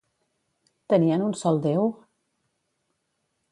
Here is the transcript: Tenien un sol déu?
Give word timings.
Tenien 0.93 1.27
un 1.27 1.35
sol 1.43 1.61
déu? 1.67 1.85